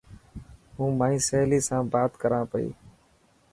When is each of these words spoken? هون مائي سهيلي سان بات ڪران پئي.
هون 0.75 0.91
مائي 0.99 1.17
سهيلي 1.27 1.59
سان 1.67 1.81
بات 1.93 2.11
ڪران 2.21 2.43
پئي. 2.51 2.67